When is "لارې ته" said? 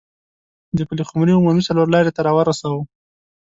1.95-2.21